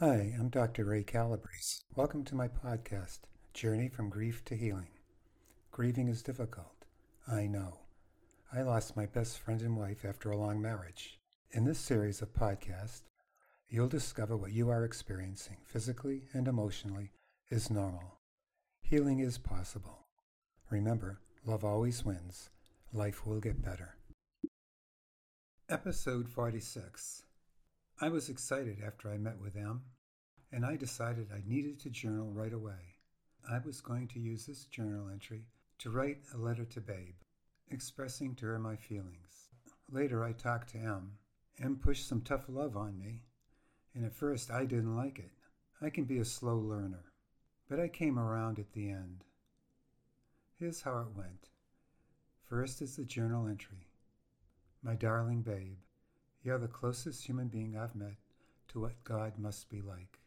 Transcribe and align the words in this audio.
Hi, 0.00 0.34
I'm 0.36 0.48
Dr. 0.48 0.86
Ray 0.86 1.04
Calabrese. 1.04 1.82
Welcome 1.94 2.24
to 2.24 2.34
my 2.34 2.48
podcast, 2.48 3.20
Journey 3.52 3.88
from 3.88 4.10
Grief 4.10 4.44
to 4.46 4.56
Healing. 4.56 4.88
Grieving 5.70 6.08
is 6.08 6.20
difficult. 6.20 6.84
I 7.28 7.46
know. 7.46 7.78
I 8.52 8.62
lost 8.62 8.96
my 8.96 9.06
best 9.06 9.38
friend 9.38 9.60
and 9.60 9.76
wife 9.76 10.04
after 10.04 10.32
a 10.32 10.36
long 10.36 10.60
marriage. 10.60 11.20
In 11.52 11.64
this 11.64 11.78
series 11.78 12.20
of 12.22 12.34
podcasts, 12.34 13.02
you'll 13.68 13.86
discover 13.86 14.36
what 14.36 14.50
you 14.50 14.68
are 14.68 14.84
experiencing 14.84 15.58
physically 15.64 16.22
and 16.32 16.48
emotionally 16.48 17.12
is 17.48 17.70
normal. 17.70 18.18
Healing 18.82 19.20
is 19.20 19.38
possible. 19.38 20.06
Remember, 20.70 21.20
love 21.46 21.64
always 21.64 22.04
wins. 22.04 22.50
Life 22.92 23.24
will 23.24 23.38
get 23.38 23.62
better. 23.62 23.94
Episode 25.68 26.28
46 26.28 27.22
I 28.00 28.08
was 28.08 28.28
excited 28.28 28.78
after 28.84 29.08
I 29.08 29.18
met 29.18 29.40
with 29.40 29.54
Em, 29.54 29.82
and 30.50 30.66
I 30.66 30.76
decided 30.76 31.28
I 31.32 31.42
needed 31.46 31.78
to 31.80 31.90
journal 31.90 32.32
right 32.32 32.52
away. 32.52 32.96
I 33.48 33.58
was 33.64 33.80
going 33.80 34.08
to 34.08 34.18
use 34.18 34.46
this 34.46 34.64
journal 34.64 35.08
entry 35.08 35.44
to 35.78 35.90
write 35.90 36.18
a 36.34 36.36
letter 36.36 36.64
to 36.64 36.80
Babe, 36.80 37.14
expressing 37.70 38.34
to 38.36 38.46
her 38.46 38.58
my 38.58 38.74
feelings. 38.74 39.48
Later, 39.88 40.24
I 40.24 40.32
talked 40.32 40.70
to 40.70 40.78
M. 40.78 41.12
M 41.62 41.76
pushed 41.76 42.08
some 42.08 42.20
tough 42.20 42.46
love 42.48 42.76
on 42.76 42.98
me, 42.98 43.22
and 43.94 44.04
at 44.04 44.16
first 44.16 44.50
I 44.50 44.64
didn't 44.64 44.96
like 44.96 45.20
it. 45.20 45.30
I 45.80 45.88
can 45.88 46.04
be 46.04 46.18
a 46.18 46.24
slow 46.24 46.56
learner, 46.56 47.04
but 47.68 47.78
I 47.78 47.86
came 47.86 48.18
around 48.18 48.58
at 48.58 48.72
the 48.72 48.90
end. 48.90 49.22
Here's 50.58 50.82
how 50.82 50.98
it 50.98 51.16
went. 51.16 51.48
First 52.48 52.82
is 52.82 52.96
the 52.96 53.04
journal 53.04 53.46
entry. 53.46 53.86
My 54.82 54.94
darling 54.94 55.42
babe, 55.42 55.78
you're 56.44 56.58
the 56.58 56.68
closest 56.68 57.24
human 57.24 57.48
being 57.48 57.74
I've 57.74 57.96
met 57.96 58.18
to 58.68 58.78
what 58.78 59.02
God 59.02 59.38
must 59.38 59.70
be 59.70 59.80
like. 59.80 60.18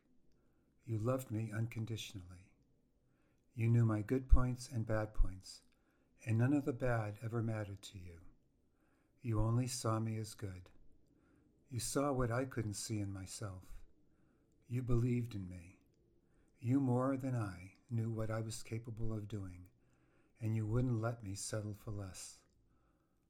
You 0.83 0.97
loved 0.97 1.29
me 1.29 1.51
unconditionally. 1.55 2.49
You 3.55 3.69
knew 3.69 3.85
my 3.85 4.01
good 4.01 4.27
points 4.27 4.67
and 4.73 4.85
bad 4.85 5.13
points, 5.13 5.61
and 6.25 6.39
none 6.39 6.53
of 6.53 6.65
the 6.65 6.73
bad 6.73 7.19
ever 7.23 7.43
mattered 7.43 7.83
to 7.83 7.99
you. 7.99 8.17
You 9.21 9.39
only 9.39 9.67
saw 9.67 9.99
me 9.99 10.17
as 10.17 10.33
good. 10.33 10.69
You 11.69 11.79
saw 11.79 12.11
what 12.11 12.31
I 12.31 12.45
couldn't 12.45 12.73
see 12.73 12.99
in 12.99 13.13
myself. 13.13 13.63
You 14.67 14.81
believed 14.81 15.35
in 15.35 15.47
me. 15.47 15.77
You 16.59 16.79
more 16.79 17.15
than 17.15 17.35
I 17.35 17.73
knew 17.91 18.09
what 18.09 18.31
I 18.31 18.41
was 18.41 18.63
capable 18.63 19.13
of 19.13 19.27
doing, 19.27 19.65
and 20.41 20.55
you 20.55 20.65
wouldn't 20.65 20.99
let 20.99 21.23
me 21.23 21.35
settle 21.35 21.75
for 21.77 21.91
less. 21.91 22.39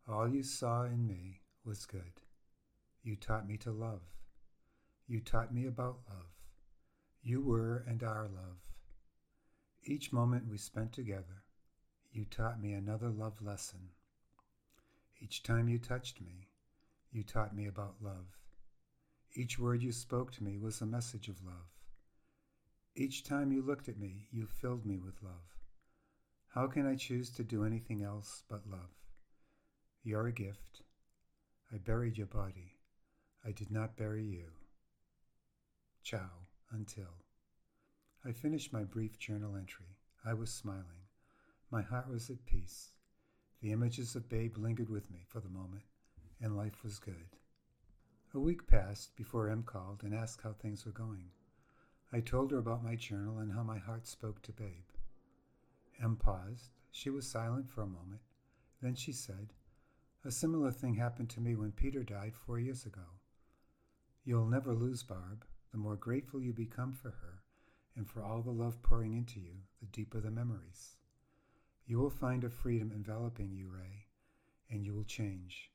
All 0.08 0.30
you 0.30 0.44
saw 0.44 0.84
in 0.84 1.06
me 1.06 1.42
was 1.66 1.86
good. 1.86 2.22
You 3.08 3.16
taught 3.16 3.48
me 3.48 3.56
to 3.60 3.72
love. 3.72 4.02
You 5.08 5.22
taught 5.22 5.54
me 5.54 5.66
about 5.66 6.00
love. 6.10 6.28
You 7.24 7.42
were 7.42 7.86
and 7.88 8.04
are 8.04 8.28
love. 8.28 8.60
Each 9.82 10.12
moment 10.12 10.50
we 10.50 10.58
spent 10.58 10.92
together, 10.92 11.46
you 12.12 12.26
taught 12.26 12.62
me 12.62 12.74
another 12.74 13.08
love 13.08 13.42
lesson. 13.42 13.92
Each 15.22 15.42
time 15.42 15.70
you 15.70 15.80
touched 15.80 16.20
me, 16.20 16.50
you 17.10 17.24
taught 17.24 17.56
me 17.56 17.66
about 17.66 17.96
love. 18.02 18.26
Each 19.34 19.58
word 19.58 19.82
you 19.82 19.94
spoke 19.94 20.34
to 20.34 20.44
me 20.44 20.58
was 20.58 20.82
a 20.82 20.86
message 20.86 21.30
of 21.30 21.46
love. 21.46 21.72
Each 22.94 23.24
time 23.24 23.54
you 23.54 23.62
looked 23.62 23.88
at 23.88 23.98
me, 23.98 24.28
you 24.34 24.48
filled 24.48 24.86
me 24.86 24.98
with 24.98 25.24
love. 25.24 25.56
How 26.50 26.68
can 26.68 26.86
I 26.86 26.96
choose 26.96 27.30
to 27.36 27.46
do 27.46 27.64
anything 27.64 28.04
else 28.04 28.44
but 28.50 28.70
love? 28.70 28.92
You're 30.04 30.28
a 30.28 30.34
gift. 30.34 30.82
I 31.74 31.78
buried 31.78 32.18
your 32.18 32.28
body. 32.28 32.77
I 33.48 33.52
did 33.52 33.72
not 33.72 33.96
bury 33.96 34.26
you. 34.26 34.48
Ciao, 36.04 36.48
until. 36.70 37.24
I 38.26 38.34
finished 38.34 38.74
my 38.74 38.84
brief 38.84 39.18
journal 39.18 39.56
entry. 39.56 39.96
I 40.26 40.34
was 40.34 40.52
smiling. 40.52 41.08
My 41.72 41.82
heart 41.82 42.10
was 42.10 42.30
at 42.30 42.46
peace. 42.46 42.92
The 43.62 43.72
images 43.72 44.18
of 44.18 44.28
Babe 44.28 44.58
lingered 44.58 44.90
with 44.90 45.10
me 45.10 45.20
for 45.30 45.40
the 45.40 45.48
moment, 45.48 45.84
and 46.42 46.58
life 46.58 46.84
was 46.84 47.00
good. 47.00 47.38
A 48.34 48.40
week 48.40 48.68
passed 48.68 49.16
before 49.16 49.50
Em 49.50 49.64
called 49.64 50.04
and 50.04 50.14
asked 50.14 50.42
how 50.42 50.52
things 50.52 50.86
were 50.86 50.92
going. 50.92 51.32
I 52.12 52.20
told 52.20 52.52
her 52.52 52.58
about 52.58 52.84
my 52.84 52.96
journal 52.96 53.38
and 53.38 53.54
how 53.54 53.64
my 53.64 53.78
heart 53.78 54.08
spoke 54.08 54.42
to 54.42 54.52
Babe. 54.52 54.92
Em 56.04 56.18
paused. 56.18 56.72
She 56.92 57.10
was 57.10 57.26
silent 57.26 57.70
for 57.70 57.82
a 57.82 57.88
moment. 57.88 58.20
Then 58.82 58.96
she 58.96 59.14
said, 59.14 59.54
A 60.26 60.32
similar 60.32 60.72
thing 60.72 60.96
happened 60.96 61.30
to 61.30 61.40
me 61.40 61.56
when 61.56 61.72
Peter 61.72 62.04
died 62.04 62.36
four 62.36 62.60
years 62.60 62.86
ago. 62.86 63.04
You'll 64.28 64.48
never 64.48 64.74
lose 64.74 65.04
Barb. 65.04 65.46
The 65.72 65.78
more 65.78 65.96
grateful 65.96 66.42
you 66.42 66.52
become 66.52 66.92
for 66.92 67.12
her 67.12 67.44
and 67.96 68.06
for 68.06 68.22
all 68.22 68.42
the 68.42 68.52
love 68.52 68.84
pouring 68.84 69.14
into 69.14 69.40
you, 69.40 69.54
the 69.80 69.86
deeper 69.86 70.20
the 70.20 70.30
memories. 70.30 70.98
You 71.86 72.00
will 72.00 72.10
find 72.10 72.44
a 72.44 72.50
freedom 72.50 72.92
enveloping 72.94 73.54
you, 73.54 73.70
Ray, 73.70 74.08
and 74.70 74.86
you 74.86 74.94
will 74.94 75.06
change. 75.06 75.72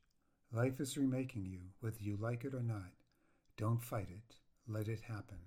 Life 0.53 0.81
is 0.81 0.99
remaking 0.99 1.47
you, 1.47 1.61
whether 1.81 1.97
you 1.99 2.19
like 2.21 2.45
it 2.45 2.53
or 2.53 2.63
not. 2.63 2.93
Don't 3.57 3.83
fight 3.83 4.09
it. 4.11 4.37
Let 4.69 4.87
it 4.87 5.01
happen. 5.01 5.39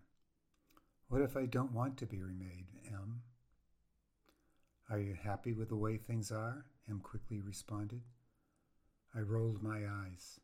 What 1.07 1.21
if 1.21 1.37
I 1.37 1.45
don't 1.45 1.73
want 1.73 1.97
to 1.97 2.07
be 2.07 2.23
remade, 2.23 2.65
Em? 2.87 3.21
Are 4.89 4.99
you 4.99 5.13
happy 5.13 5.53
with 5.53 5.69
the 5.69 5.75
way 5.75 5.97
things 5.97 6.31
are? 6.31 6.65
Em 6.89 7.01
quickly 7.01 7.39
responded. 7.39 8.01
I 9.15 9.19
rolled 9.19 9.61
my 9.61 9.81
eyes. 9.87 10.39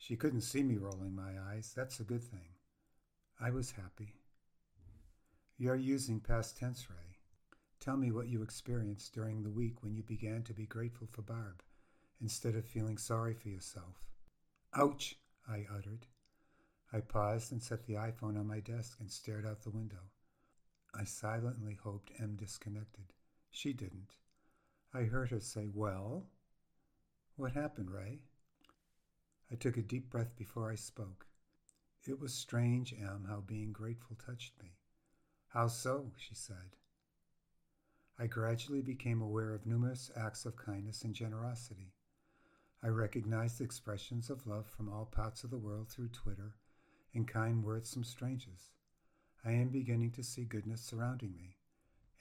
She 0.00 0.16
couldn't 0.16 0.40
see 0.40 0.62
me 0.62 0.78
rolling 0.78 1.14
my 1.14 1.38
eyes. 1.52 1.74
That's 1.76 2.00
a 2.00 2.04
good 2.04 2.24
thing. 2.24 2.56
I 3.38 3.50
was 3.50 3.72
happy. 3.72 4.14
You're 5.58 5.76
using 5.76 6.20
past 6.20 6.56
tense, 6.56 6.88
Ray. 6.88 7.18
Tell 7.80 7.98
me 7.98 8.10
what 8.10 8.26
you 8.26 8.42
experienced 8.42 9.12
during 9.12 9.42
the 9.42 9.50
week 9.50 9.82
when 9.82 9.94
you 9.94 10.02
began 10.02 10.42
to 10.44 10.54
be 10.54 10.64
grateful 10.64 11.06
for 11.06 11.20
Barb 11.20 11.62
instead 12.18 12.56
of 12.56 12.64
feeling 12.64 12.96
sorry 12.96 13.34
for 13.34 13.50
yourself. 13.50 14.08
Ouch, 14.74 15.16
I 15.46 15.66
uttered. 15.70 16.06
I 16.94 17.00
paused 17.00 17.52
and 17.52 17.62
set 17.62 17.84
the 17.84 17.94
iPhone 17.94 18.38
on 18.40 18.46
my 18.46 18.60
desk 18.60 18.96
and 19.00 19.10
stared 19.10 19.44
out 19.44 19.62
the 19.62 19.70
window. 19.70 20.08
I 20.94 21.04
silently 21.04 21.74
hoped 21.74 22.10
Em 22.18 22.36
disconnected. 22.36 23.12
She 23.50 23.74
didn't. 23.74 24.14
I 24.94 25.02
heard 25.02 25.28
her 25.30 25.40
say, 25.40 25.68
Well? 25.70 26.24
What 27.36 27.52
happened, 27.52 27.90
Ray? 27.90 28.20
I 29.50 29.56
took 29.56 29.76
a 29.76 29.82
deep 29.82 30.10
breath 30.10 30.36
before 30.36 30.70
I 30.70 30.76
spoke. 30.76 31.26
It 32.06 32.20
was 32.20 32.32
strange, 32.32 32.92
Em, 32.92 33.26
how 33.28 33.40
being 33.40 33.72
grateful 33.72 34.16
touched 34.16 34.60
me. 34.62 34.76
How 35.48 35.66
so? 35.66 36.12
she 36.16 36.34
said. 36.34 36.76
I 38.18 38.26
gradually 38.26 38.82
became 38.82 39.20
aware 39.20 39.52
of 39.52 39.66
numerous 39.66 40.10
acts 40.14 40.46
of 40.46 40.56
kindness 40.56 41.02
and 41.02 41.14
generosity. 41.14 41.92
I 42.82 42.88
recognized 42.88 43.60
expressions 43.60 44.30
of 44.30 44.46
love 44.46 44.66
from 44.66 44.88
all 44.88 45.06
parts 45.06 45.42
of 45.42 45.50
the 45.50 45.58
world 45.58 45.88
through 45.88 46.08
Twitter 46.08 46.54
and 47.14 47.26
kind 47.26 47.64
words 47.64 47.92
from 47.92 48.04
strangers. 48.04 48.70
I 49.44 49.52
am 49.52 49.68
beginning 49.68 50.12
to 50.12 50.22
see 50.22 50.44
goodness 50.44 50.82
surrounding 50.82 51.36
me. 51.36 51.56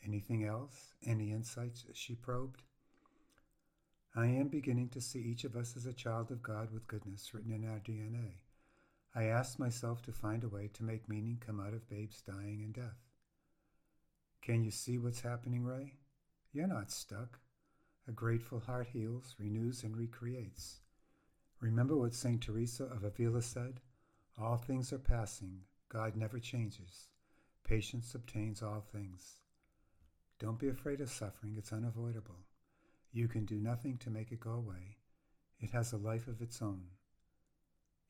Anything 0.03 0.45
else? 0.45 0.93
Any 1.05 1.31
insights? 1.31 1.85
She 1.93 2.15
probed. 2.15 2.63
I 4.15 4.25
am 4.25 4.47
beginning 4.47 4.89
to 4.89 5.01
see 5.01 5.19
each 5.19 5.43
of 5.43 5.55
us 5.55 5.77
as 5.77 5.85
a 5.85 5.93
child 5.93 6.31
of 6.31 6.41
God 6.41 6.71
with 6.71 6.87
goodness 6.87 7.33
written 7.33 7.51
in 7.51 7.63
our 7.69 7.79
DNA. 7.79 8.39
I 9.13 9.25
asked 9.25 9.59
myself 9.59 10.01
to 10.03 10.11
find 10.11 10.43
a 10.43 10.49
way 10.49 10.69
to 10.73 10.83
make 10.83 11.07
meaning 11.07 11.41
come 11.45 11.59
out 11.59 11.73
of 11.73 11.87
Babe's 11.87 12.21
dying 12.21 12.61
and 12.63 12.73
death. 12.73 12.97
Can 14.41 14.63
you 14.63 14.71
see 14.71 14.97
what's 14.97 15.21
happening, 15.21 15.63
Ray? 15.63 15.93
You're 16.51 16.67
not 16.67 16.89
stuck. 16.91 17.39
A 18.07 18.11
grateful 18.11 18.59
heart 18.59 18.87
heals, 18.87 19.35
renews, 19.37 19.83
and 19.83 19.95
recreates. 19.95 20.79
Remember 21.59 21.95
what 21.95 22.15
St. 22.15 22.41
Teresa 22.41 22.85
of 22.85 23.03
Avila 23.03 23.43
said? 23.43 23.79
All 24.39 24.57
things 24.57 24.91
are 24.91 24.97
passing. 24.97 25.61
God 25.89 26.15
never 26.15 26.39
changes. 26.39 27.09
Patience 27.63 28.15
obtains 28.15 28.63
all 28.63 28.81
things. 28.81 29.37
Don't 30.39 30.57
be 30.57 30.69
afraid 30.69 31.01
of 31.01 31.11
suffering, 31.11 31.55
it's 31.57 31.73
unavoidable. 31.73 32.48
You 33.11 33.27
can 33.27 33.45
do 33.45 33.59
nothing 33.59 33.97
to 33.99 34.09
make 34.09 34.31
it 34.31 34.39
go 34.39 34.51
away. 34.51 34.97
It 35.59 35.71
has 35.71 35.91
a 35.91 35.97
life 35.97 36.27
of 36.27 36.41
its 36.41 36.61
own. 36.61 36.83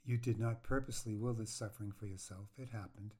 You 0.03 0.17
did 0.17 0.39
not 0.39 0.63
purposely 0.63 1.15
will 1.15 1.33
this 1.33 1.51
suffering 1.51 1.91
for 1.91 2.05
yourself. 2.05 2.49
It 2.57 2.69
happened. 2.69 3.13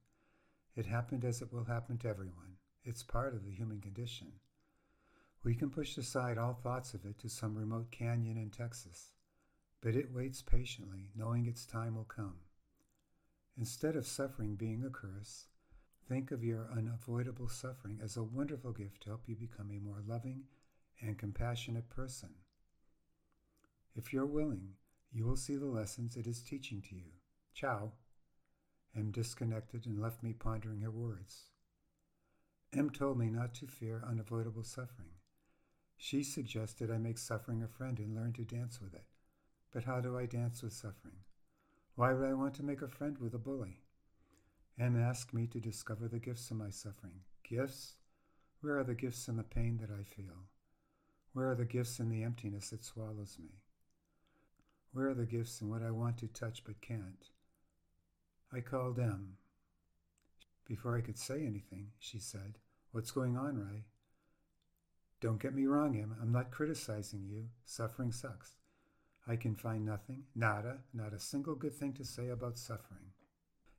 It 0.76 0.86
happened 0.86 1.24
as 1.24 1.40
it 1.40 1.52
will 1.52 1.64
happen 1.64 1.98
to 1.98 2.08
everyone. 2.08 2.56
It's 2.84 3.02
part 3.02 3.34
of 3.34 3.44
the 3.44 3.50
human 3.50 3.80
condition. 3.80 4.32
We 5.42 5.54
can 5.54 5.70
push 5.70 5.96
aside 5.96 6.36
all 6.36 6.52
thoughts 6.52 6.92
of 6.92 7.06
it 7.06 7.18
to 7.20 7.28
some 7.28 7.56
remote 7.56 7.90
canyon 7.90 8.36
in 8.36 8.50
Texas, 8.50 9.12
but 9.80 9.96
it 9.96 10.12
waits 10.12 10.42
patiently, 10.42 11.10
knowing 11.14 11.46
its 11.46 11.64
time 11.64 11.96
will 11.96 12.04
come. 12.04 12.36
Instead 13.56 13.96
of 13.96 14.06
suffering 14.06 14.54
being 14.54 14.84
a 14.84 14.90
curse, 14.90 15.46
think 16.08 16.30
of 16.30 16.44
your 16.44 16.70
unavoidable 16.76 17.48
suffering 17.48 18.00
as 18.02 18.16
a 18.16 18.22
wonderful 18.22 18.72
gift 18.72 19.02
to 19.02 19.08
help 19.10 19.22
you 19.26 19.34
become 19.34 19.70
a 19.70 19.78
more 19.78 20.02
loving 20.06 20.44
and 21.00 21.18
compassionate 21.18 21.88
person. 21.88 22.30
If 23.94 24.12
you're 24.12 24.26
willing, 24.26 24.74
you 25.12 25.24
will 25.24 25.36
see 25.36 25.56
the 25.56 25.66
lessons 25.66 26.16
it 26.16 26.26
is 26.26 26.42
teaching 26.42 26.82
to 26.88 26.94
you. 26.94 27.12
Ciao. 27.54 27.92
M 28.96 29.10
disconnected 29.10 29.86
and 29.86 30.00
left 30.00 30.22
me 30.22 30.32
pondering 30.32 30.80
her 30.80 30.90
words. 30.90 31.50
M 32.72 32.90
told 32.90 33.18
me 33.18 33.26
not 33.26 33.54
to 33.54 33.66
fear 33.66 34.04
unavoidable 34.08 34.62
suffering. 34.62 35.10
She 35.96 36.22
suggested 36.22 36.90
I 36.90 36.98
make 36.98 37.18
suffering 37.18 37.62
a 37.62 37.68
friend 37.68 37.98
and 37.98 38.14
learn 38.14 38.32
to 38.34 38.44
dance 38.44 38.80
with 38.80 38.94
it. 38.94 39.04
But 39.72 39.84
how 39.84 40.00
do 40.00 40.16
I 40.16 40.26
dance 40.26 40.62
with 40.62 40.72
suffering? 40.72 41.18
Why 41.94 42.12
would 42.12 42.26
I 42.26 42.34
want 42.34 42.54
to 42.54 42.62
make 42.62 42.82
a 42.82 42.88
friend 42.88 43.18
with 43.18 43.34
a 43.34 43.38
bully? 43.38 43.82
M 44.78 45.00
asked 45.00 45.34
me 45.34 45.46
to 45.48 45.60
discover 45.60 46.08
the 46.08 46.18
gifts 46.18 46.50
in 46.50 46.56
my 46.56 46.70
suffering. 46.70 47.20
Gifts? 47.42 47.96
Where 48.60 48.78
are 48.78 48.84
the 48.84 48.94
gifts 48.94 49.28
in 49.28 49.36
the 49.36 49.42
pain 49.42 49.78
that 49.78 49.90
I 49.90 50.02
feel? 50.02 50.46
Where 51.32 51.50
are 51.50 51.54
the 51.54 51.64
gifts 51.64 52.00
in 52.00 52.08
the 52.08 52.24
emptiness 52.24 52.70
that 52.70 52.84
swallows 52.84 53.36
me? 53.38 53.50
Where 54.92 55.08
are 55.08 55.14
the 55.14 55.26
gifts 55.26 55.60
in 55.60 55.70
what 55.70 55.82
I 55.82 55.92
want 55.92 56.18
to 56.18 56.26
touch 56.26 56.64
but 56.64 56.80
can't? 56.80 57.30
I 58.52 58.60
called 58.60 58.98
Em. 58.98 59.36
Before 60.66 60.96
I 60.96 61.00
could 61.00 61.18
say 61.18 61.46
anything, 61.46 61.92
she 62.00 62.18
said, 62.18 62.58
What's 62.90 63.12
going 63.12 63.36
on, 63.36 63.56
Ray? 63.56 63.84
Don't 65.20 65.40
get 65.40 65.54
me 65.54 65.66
wrong, 65.66 65.96
Em. 65.96 66.16
I'm 66.20 66.32
not 66.32 66.50
criticizing 66.50 67.28
you. 67.28 67.46
Suffering 67.64 68.10
sucks. 68.10 68.56
I 69.28 69.36
can 69.36 69.54
find 69.54 69.84
nothing, 69.84 70.24
nada, 70.34 70.78
not 70.92 71.12
a 71.12 71.20
single 71.20 71.54
good 71.54 71.74
thing 71.74 71.92
to 71.94 72.04
say 72.04 72.30
about 72.30 72.58
suffering. 72.58 73.12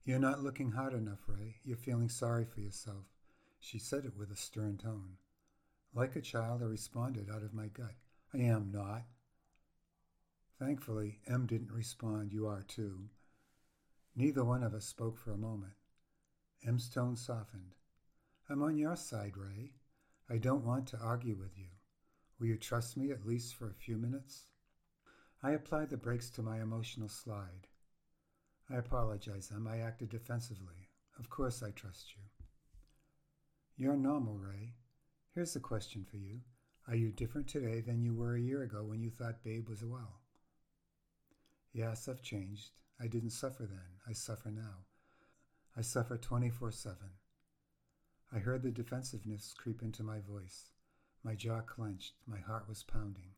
You're 0.05 0.19
not 0.19 0.43
looking 0.43 0.71
hard 0.71 0.93
enough, 0.93 1.19
Ray. 1.27 1.55
You're 1.63 1.75
feeling 1.75 2.09
sorry 2.09 2.45
for 2.45 2.61
yourself. 2.61 3.05
She 3.59 3.77
said 3.77 4.05
it 4.05 4.17
with 4.17 4.31
a 4.31 4.35
stern 4.35 4.77
tone. 4.77 5.17
Like 5.93 6.15
a 6.15 6.21
child, 6.21 6.61
I 6.61 6.65
responded 6.65 7.29
out 7.29 7.43
of 7.43 7.53
my 7.53 7.67
gut. 7.67 7.95
I 8.33 8.37
am 8.37 8.71
not. 8.71 9.03
Thankfully, 10.57 11.19
M 11.27 11.47
didn't 11.47 11.71
respond, 11.71 12.31
You 12.31 12.47
are 12.47 12.61
too. 12.61 13.09
Neither 14.15 14.43
one 14.43 14.63
of 14.63 14.73
us 14.73 14.85
spoke 14.85 15.17
for 15.17 15.31
a 15.31 15.37
moment. 15.37 15.73
Em's 16.65 16.89
tone 16.89 17.15
softened. 17.15 17.75
I'm 18.49 18.61
on 18.61 18.77
your 18.77 18.95
side, 18.95 19.35
Ray. 19.35 19.73
I 20.29 20.37
don't 20.37 20.65
want 20.65 20.87
to 20.87 20.99
argue 20.99 21.35
with 21.35 21.57
you. 21.57 21.69
Will 22.39 22.47
you 22.47 22.57
trust 22.57 22.95
me 22.95 23.11
at 23.11 23.25
least 23.25 23.55
for 23.55 23.69
a 23.69 23.73
few 23.73 23.97
minutes? 23.97 24.45
I 25.43 25.51
applied 25.51 25.89
the 25.89 25.97
brakes 25.97 26.29
to 26.31 26.41
my 26.41 26.61
emotional 26.61 27.09
slide. 27.09 27.67
I 28.69 28.75
apologize, 28.75 29.51
Em. 29.53 29.67
I 29.67 29.79
acted 29.79 30.09
defensively. 30.09 30.89
Of 31.19 31.29
course 31.29 31.63
I 31.63 31.71
trust 31.71 32.13
you. 32.15 32.23
You're 33.75 33.97
normal, 33.97 34.37
Ray. 34.37 34.75
Here's 35.33 35.53
the 35.53 35.61
question 35.61 36.03
for 36.03 36.17
you. 36.17 36.41
Are 36.89 36.95
you 36.95 37.09
different 37.09 37.47
today 37.47 37.79
than 37.79 38.01
you 38.01 38.13
were 38.13 38.35
a 38.35 38.41
year 38.41 38.63
ago 38.63 38.83
when 38.83 39.01
you 39.01 39.09
thought 39.09 39.45
Babe 39.45 39.69
was 39.69 39.81
well? 39.81 40.19
Yes, 41.71 42.09
I've 42.09 42.21
changed. 42.21 42.71
I 42.99 43.07
didn't 43.07 43.29
suffer 43.29 43.63
then. 43.63 43.79
I 44.05 44.11
suffer 44.11 44.51
now. 44.51 44.83
I 45.77 45.83
suffer 45.83 46.17
24 46.17 46.73
7. 46.73 46.97
I 48.33 48.39
heard 48.39 48.61
the 48.61 48.71
defensiveness 48.71 49.53
creep 49.57 49.81
into 49.81 50.03
my 50.03 50.19
voice. 50.19 50.71
My 51.23 51.35
jaw 51.35 51.61
clenched. 51.61 52.15
My 52.27 52.39
heart 52.39 52.67
was 52.67 52.83
pounding. 52.83 53.31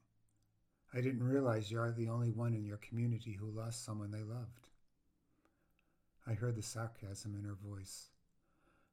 I 0.95 1.01
didn't 1.01 1.24
realize 1.24 1.72
you're 1.72 1.92
the 1.92 2.10
only 2.10 2.31
one 2.31 2.56
in 2.56 2.66
your 2.66 2.78
community 2.78 3.34
who 3.34 3.51
lost 3.51 3.86
someone 3.86 4.10
they 4.10 4.24
loved. 4.24 4.69
I 6.25 6.34
heard 6.34 6.56
the 6.56 6.63
sarcasm 6.63 7.36
in 7.36 7.44
her 7.44 7.57
voice. 7.63 8.10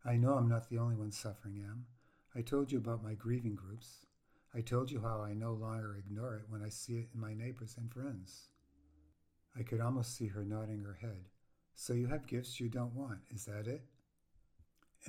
I 0.04 0.16
know 0.16 0.34
I'm 0.34 0.50
not 0.50 0.68
the 0.68 0.78
only 0.78 0.96
one 0.96 1.12
suffering, 1.12 1.64
Em. 1.64 1.86
I 2.34 2.42
told 2.42 2.70
you 2.70 2.78
about 2.78 3.02
my 3.02 3.14
grieving 3.14 3.56
groups. 3.56 4.06
I 4.54 4.60
told 4.60 4.88
you 4.88 5.00
how 5.00 5.20
I 5.20 5.34
no 5.34 5.52
longer 5.52 5.96
ignore 5.96 6.36
it 6.36 6.44
when 6.48 6.62
I 6.62 6.68
see 6.68 6.94
it 6.98 7.08
in 7.12 7.20
my 7.20 7.34
neighbors 7.34 7.74
and 7.76 7.92
friends. 7.92 8.50
I 9.58 9.64
could 9.64 9.80
almost 9.80 10.16
see 10.16 10.28
her 10.28 10.44
nodding 10.44 10.82
her 10.82 10.98
head. 11.00 11.24
So 11.74 11.92
you 11.92 12.06
have 12.06 12.28
gifts 12.28 12.60
you 12.60 12.68
don't 12.68 12.94
want, 12.94 13.18
is 13.30 13.46
that 13.46 13.66
it? 13.66 13.82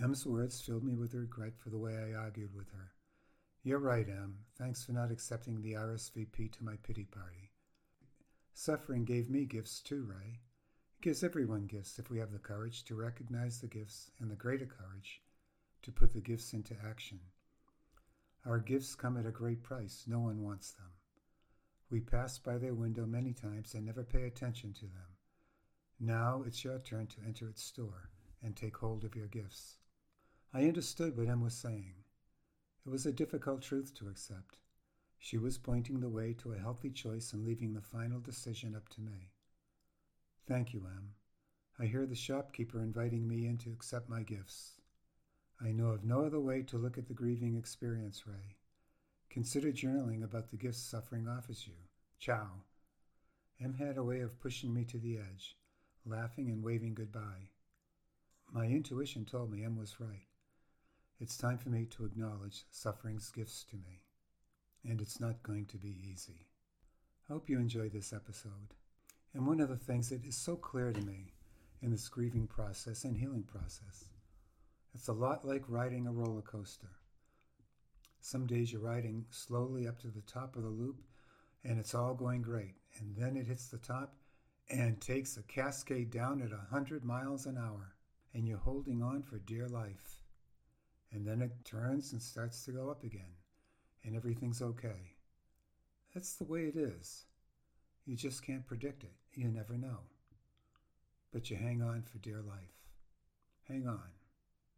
Em's 0.01 0.25
words 0.25 0.62
filled 0.62 0.83
me 0.83 0.95
with 0.95 1.13
regret 1.13 1.53
for 1.59 1.69
the 1.69 1.77
way 1.77 1.95
I 1.95 2.18
argued 2.18 2.56
with 2.56 2.71
her. 2.71 2.94
You're 3.63 3.77
right, 3.77 4.07
Em. 4.09 4.39
Thanks 4.57 4.83
for 4.83 4.94
not 4.94 5.12
accepting 5.12 5.62
the 5.62 5.73
RSVP 5.73 6.51
to 6.53 6.63
my 6.63 6.77
pity 6.81 7.03
party. 7.03 7.51
Suffering 8.53 9.06
gave 9.06 9.29
me 9.29 9.45
gifts 9.45 9.79
too, 9.79 10.03
Ray. 10.09 10.39
It 10.97 11.03
gives 11.03 11.23
everyone 11.23 11.68
gifts 11.68 12.00
if 12.00 12.09
we 12.09 12.18
have 12.18 12.31
the 12.31 12.39
courage 12.39 12.83
to 12.85 12.95
recognize 12.95 13.62
the 13.62 13.68
gifts 13.68 14.09
and 14.19 14.31
the 14.31 14.35
greater 14.35 14.65
courage 14.65 15.21
to 15.83 15.92
put 15.92 16.13
the 16.13 16.22
gifts 16.22 16.54
into 16.54 16.75
action. 16.88 17.19
Our 18.45 18.60
gifts 18.60 18.95
come 18.95 19.18
at 19.18 19.25
a 19.25 19.31
great 19.31 19.63
price. 19.63 20.06
No 20.07 20.19
one 20.19 20.44
wants 20.44 20.72
them. 20.72 20.92
We 21.89 22.00
pass 22.00 22.39
by 22.39 22.57
their 22.57 22.74
window 22.74 23.06
many 23.06 23.33
times 23.33 23.74
and 23.74 23.86
never 23.86 24.04
pay 24.04 24.24
attention 24.24 24.74
to 24.74 24.81
them. 24.81 25.18
Now 26.00 26.44
it's 26.48 26.63
your 26.63 26.80
turn 26.80 27.07
to 27.07 27.22
enter 27.28 27.48
its 27.48 27.63
store 27.63 28.10
and 28.42 28.56
take 28.56 28.78
hold 28.78 29.04
of 29.04 29.16
your 29.16 29.28
gifts. 29.28 29.78
I 30.54 30.63
understood 30.63 31.16
what 31.16 31.28
Em 31.28 31.42
was 31.42 31.54
saying. 31.54 31.94
It 32.86 32.89
was 32.89 33.06
a 33.06 33.12
difficult 33.12 33.62
truth 33.62 33.94
to 33.95 34.07
accept. 34.07 34.60
She 35.19 35.38
was 35.38 35.60
pointing 35.60 36.00
the 36.00 36.10
way 36.10 36.33
to 36.39 36.54
a 36.54 36.57
healthy 36.57 36.89
choice 36.89 37.31
and 37.33 37.45
leaving 37.45 37.74
the 37.74 37.81
final 37.81 38.19
decision 38.19 38.75
up 38.75 38.89
to 38.89 39.01
me. 39.01 39.30
Thank 40.48 40.74
you, 40.74 40.88
Em. 40.88 41.13
I 41.78 41.86
hear 41.86 42.07
the 42.07 42.16
shopkeeper 42.16 42.81
inviting 42.81 43.28
me 43.28 43.45
in 43.45 43.60
to 43.60 43.72
accept 43.72 44.10
my 44.10 44.24
gifts. 44.24 44.81
I 45.63 45.72
know 45.72 45.90
of 45.90 46.04
no 46.04 46.25
other 46.25 46.40
way 46.40 46.63
to 46.63 46.78
look 46.78 46.98
at 46.98 47.08
the 47.08 47.13
grieving 47.13 47.56
experience, 47.56 48.25
Ray. 48.25 48.58
Consider 49.30 49.72
journaling 49.72 50.24
about 50.24 50.50
the 50.50 50.58
gifts 50.58 50.80
suffering 50.81 51.28
offers 51.28 51.68
you. 51.68 51.74
Ciao. 52.19 52.63
Em 53.60 53.75
had 53.75 53.98
a 53.98 54.04
way 54.04 54.22
of 54.22 54.40
pushing 54.40 54.74
me 54.74 54.84
to 54.86 54.98
the 54.98 55.18
edge, 55.18 55.56
laughing 56.06 56.50
and 56.50 56.63
waving 56.63 56.96
goodbye. 56.96 57.50
My 58.52 58.66
intuition 58.66 59.24
told 59.24 59.52
me 59.52 59.63
Em 59.63 59.78
was 59.78 60.00
right. 60.00 60.28
It's 61.19 61.38
time 61.38 61.60
for 61.60 61.69
me 61.69 61.86
to 61.92 62.06
acknowledge 62.06 62.66
suffering's 62.72 63.30
gifts 63.30 63.64
to 63.69 63.75
me. 63.75 64.02
And 64.84 65.00
it's 65.00 65.19
not 65.19 65.44
going 65.44 65.68
to 65.68 65.78
be 65.78 65.96
easy. 66.12 66.48
I 67.30 67.34
hope 67.34 67.48
you 67.48 67.60
enjoyed 67.60 67.94
this 67.94 68.12
episode. 68.12 68.74
And 69.34 69.46
one 69.46 69.60
of 69.60 69.69
the 69.69 69.78
things 69.78 70.10
that 70.10 70.25
is 70.25 70.36
so 70.36 70.56
clear 70.56 70.92
to 70.92 71.02
me 71.02 71.34
in 71.84 71.92
this 71.92 72.10
grieving 72.10 72.48
process 72.48 73.04
and 73.04 73.16
healing 73.16 73.44
process, 73.44 74.06
it's 74.94 75.08
a 75.08 75.14
lot 75.14 75.46
like 75.46 75.64
riding 75.68 76.08
a 76.08 76.12
roller 76.12 76.42
coaster. 76.42 76.90
Some 78.20 78.46
days 78.46 78.72
you're 78.72 78.82
riding 78.82 79.26
slowly 79.30 79.88
up 79.88 80.00
to 80.02 80.08
the 80.08 80.22
top 80.22 80.56
of 80.56 80.64
the 80.64 80.70
loop 80.70 81.02
and 81.64 81.80
it's 81.80 81.96
all 81.96 82.14
going 82.14 82.42
great. 82.42 82.76
And 83.00 83.16
then 83.16 83.38
it 83.38 83.48
hits 83.48 83.68
the 83.68 83.78
top 83.78 84.14
and 84.70 85.00
takes 85.02 85.38
a 85.38 85.44
cascade 85.44 86.12
down 86.12 86.42
at 86.42 86.52
a 86.52 86.68
100 86.70 87.04
miles 87.04 87.46
an 87.46 87.58
hour. 87.58 87.96
And 88.34 88.48
you're 88.48 88.58
holding 88.58 89.02
on 89.02 89.24
for 89.24 89.40
dear 89.40 89.68
life 89.68 90.22
and 91.12 91.28
then 91.28 91.42
it 91.42 91.52
turns 91.66 92.14
and 92.14 92.21
starts 92.21 92.64
to 92.66 92.71
go 92.71 92.90
up 92.90 93.04
again, 93.04 93.36
and 94.04 94.16
everything's 94.16 94.62
okay. 94.62 95.16
That's 96.14 96.36
the 96.36 96.45
way 96.45 96.62
it 96.62 96.76
is. 96.76 97.26
You 98.06 98.16
just 98.16 98.45
can't 98.45 98.66
predict 98.66 99.04
it. 99.04 99.14
You 99.33 99.50
never 99.50 99.78
know. 99.78 100.00
But 101.31 101.50
you 101.50 101.57
hang 101.57 101.81
on 101.81 102.02
for 102.02 102.18
dear 102.19 102.42
life. 102.42 102.57
Hang 103.68 103.88
on. 103.88 104.20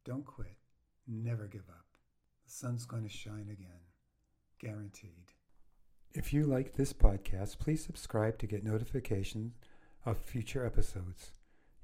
Don't 0.05 0.25
quit. 0.25 0.55
Never 1.07 1.48
give 1.48 1.69
up. 1.69 1.86
The 2.45 2.51
sun's 2.51 2.86
going 2.86 3.03
to 3.03 3.10
shine 3.10 3.48
again. 3.51 3.81
Guaranteed. 4.60 5.31
If 6.13 6.33
you 6.33 6.45
like 6.45 6.74
this 6.74 6.93
podcast, 6.93 7.60
please 7.60 7.83
subscribe 7.83 8.38
to 8.39 8.48
get 8.48 8.63
notifications 8.63 9.60
of 10.05 10.17
future 10.17 10.65
episodes. 10.65 11.31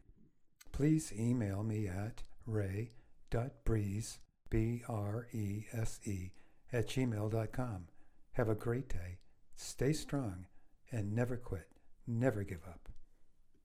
please 0.78 1.12
email 1.18 1.64
me 1.64 1.88
at 1.88 2.22
ray.breeze, 2.46 4.20
B-R-E-S-E, 4.52 6.32
at 6.72 6.88
gmail.com. 6.88 7.88
Have 8.34 8.50
a 8.50 8.54
great 8.54 8.88
day, 8.88 9.18
stay 9.56 9.92
strong, 9.92 10.46
and 10.92 11.16
never 11.16 11.36
quit, 11.36 11.68
never 12.06 12.44
give 12.44 12.64
up. 12.70 12.90